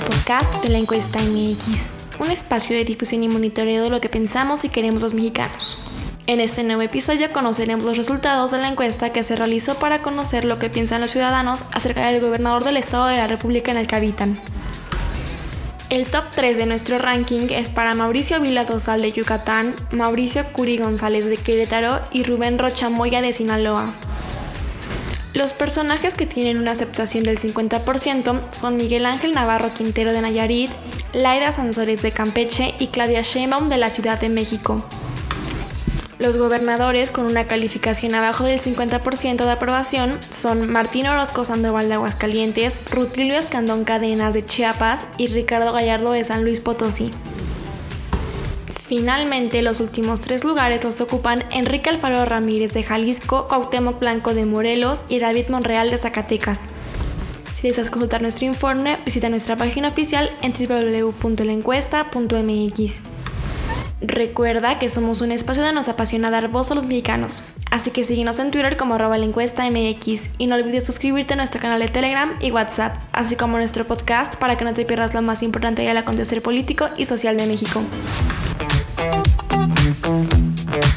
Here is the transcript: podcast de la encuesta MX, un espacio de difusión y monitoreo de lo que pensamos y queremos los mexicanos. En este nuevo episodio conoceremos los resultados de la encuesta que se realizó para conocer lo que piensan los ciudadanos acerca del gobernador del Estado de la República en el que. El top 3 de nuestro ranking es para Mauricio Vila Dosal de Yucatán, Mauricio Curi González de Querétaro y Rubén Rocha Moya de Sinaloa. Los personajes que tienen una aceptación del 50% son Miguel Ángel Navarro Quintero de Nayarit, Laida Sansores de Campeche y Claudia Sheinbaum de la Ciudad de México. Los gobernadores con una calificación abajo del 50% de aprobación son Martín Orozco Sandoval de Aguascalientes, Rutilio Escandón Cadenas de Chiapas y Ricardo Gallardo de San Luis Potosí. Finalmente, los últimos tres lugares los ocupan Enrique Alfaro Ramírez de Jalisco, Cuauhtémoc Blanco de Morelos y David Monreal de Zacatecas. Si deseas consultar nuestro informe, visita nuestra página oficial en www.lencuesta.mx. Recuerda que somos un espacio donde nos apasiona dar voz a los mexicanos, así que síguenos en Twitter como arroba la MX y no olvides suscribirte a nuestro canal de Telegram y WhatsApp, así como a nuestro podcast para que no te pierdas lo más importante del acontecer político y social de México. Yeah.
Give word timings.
podcast 0.00 0.62
de 0.62 0.68
la 0.68 0.76
encuesta 0.76 1.18
MX, 1.18 1.88
un 2.20 2.30
espacio 2.30 2.76
de 2.76 2.84
difusión 2.84 3.22
y 3.22 3.28
monitoreo 3.28 3.82
de 3.82 3.88
lo 3.88 4.02
que 4.02 4.10
pensamos 4.10 4.66
y 4.66 4.68
queremos 4.68 5.00
los 5.00 5.14
mexicanos. 5.14 5.82
En 6.26 6.40
este 6.40 6.62
nuevo 6.62 6.82
episodio 6.82 7.32
conoceremos 7.32 7.86
los 7.86 7.96
resultados 7.96 8.50
de 8.50 8.58
la 8.58 8.68
encuesta 8.68 9.14
que 9.14 9.22
se 9.22 9.34
realizó 9.34 9.76
para 9.76 10.02
conocer 10.02 10.44
lo 10.44 10.58
que 10.58 10.68
piensan 10.68 11.00
los 11.00 11.12
ciudadanos 11.12 11.64
acerca 11.72 12.10
del 12.10 12.20
gobernador 12.20 12.64
del 12.64 12.76
Estado 12.76 13.06
de 13.06 13.16
la 13.16 13.26
República 13.26 13.70
en 13.70 13.78
el 13.78 13.86
que. 13.86 14.38
El 15.88 16.06
top 16.06 16.24
3 16.34 16.58
de 16.58 16.66
nuestro 16.66 16.98
ranking 16.98 17.48
es 17.48 17.70
para 17.70 17.94
Mauricio 17.94 18.40
Vila 18.42 18.66
Dosal 18.66 19.00
de 19.00 19.10
Yucatán, 19.10 19.74
Mauricio 19.90 20.44
Curi 20.52 20.76
González 20.76 21.24
de 21.24 21.38
Querétaro 21.38 22.02
y 22.12 22.24
Rubén 22.24 22.58
Rocha 22.58 22.90
Moya 22.90 23.22
de 23.22 23.32
Sinaloa. 23.32 23.94
Los 25.36 25.52
personajes 25.52 26.14
que 26.14 26.24
tienen 26.24 26.56
una 26.56 26.70
aceptación 26.70 27.24
del 27.24 27.38
50% 27.38 28.40
son 28.52 28.78
Miguel 28.78 29.04
Ángel 29.04 29.32
Navarro 29.32 29.70
Quintero 29.74 30.14
de 30.14 30.22
Nayarit, 30.22 30.70
Laida 31.12 31.52
Sansores 31.52 32.00
de 32.00 32.10
Campeche 32.10 32.72
y 32.78 32.86
Claudia 32.86 33.20
Sheinbaum 33.20 33.68
de 33.68 33.76
la 33.76 33.90
Ciudad 33.90 34.18
de 34.18 34.30
México. 34.30 34.82
Los 36.18 36.38
gobernadores 36.38 37.10
con 37.10 37.26
una 37.26 37.46
calificación 37.46 38.14
abajo 38.14 38.44
del 38.44 38.60
50% 38.60 39.44
de 39.44 39.50
aprobación 39.50 40.18
son 40.32 40.70
Martín 40.70 41.06
Orozco 41.06 41.44
Sandoval 41.44 41.88
de 41.88 41.94
Aguascalientes, 41.96 42.78
Rutilio 42.90 43.36
Escandón 43.36 43.84
Cadenas 43.84 44.32
de 44.32 44.42
Chiapas 44.42 45.06
y 45.18 45.26
Ricardo 45.26 45.74
Gallardo 45.74 46.12
de 46.12 46.24
San 46.24 46.44
Luis 46.44 46.60
Potosí. 46.60 47.12
Finalmente, 48.86 49.62
los 49.62 49.80
últimos 49.80 50.20
tres 50.20 50.44
lugares 50.44 50.84
los 50.84 51.00
ocupan 51.00 51.42
Enrique 51.50 51.90
Alfaro 51.90 52.24
Ramírez 52.24 52.72
de 52.72 52.84
Jalisco, 52.84 53.48
Cuauhtémoc 53.48 53.98
Blanco 53.98 54.32
de 54.32 54.46
Morelos 54.46 55.02
y 55.08 55.18
David 55.18 55.48
Monreal 55.48 55.90
de 55.90 55.98
Zacatecas. 55.98 56.60
Si 57.48 57.66
deseas 57.66 57.90
consultar 57.90 58.22
nuestro 58.22 58.46
informe, 58.46 58.98
visita 59.04 59.28
nuestra 59.28 59.56
página 59.56 59.88
oficial 59.88 60.30
en 60.40 60.52
www.lencuesta.mx. 60.52 63.02
Recuerda 64.00 64.78
que 64.78 64.88
somos 64.88 65.20
un 65.20 65.32
espacio 65.32 65.64
donde 65.64 65.74
nos 65.74 65.88
apasiona 65.88 66.30
dar 66.30 66.46
voz 66.46 66.70
a 66.70 66.76
los 66.76 66.86
mexicanos, 66.86 67.56
así 67.72 67.90
que 67.90 68.04
síguenos 68.04 68.38
en 68.38 68.52
Twitter 68.52 68.76
como 68.76 68.94
arroba 68.94 69.18
la 69.18 69.26
MX 69.26 70.30
y 70.38 70.46
no 70.46 70.54
olvides 70.54 70.86
suscribirte 70.86 71.34
a 71.34 71.36
nuestro 71.36 71.60
canal 71.60 71.80
de 71.80 71.88
Telegram 71.88 72.36
y 72.40 72.52
WhatsApp, 72.52 72.94
así 73.12 73.34
como 73.34 73.56
a 73.56 73.58
nuestro 73.58 73.84
podcast 73.84 74.36
para 74.36 74.56
que 74.56 74.64
no 74.64 74.74
te 74.74 74.84
pierdas 74.84 75.12
lo 75.12 75.22
más 75.22 75.42
importante 75.42 75.82
del 75.82 75.96
acontecer 75.96 76.40
político 76.40 76.88
y 76.96 77.06
social 77.06 77.36
de 77.36 77.48
México. 77.48 77.82
Yeah. 79.86 80.95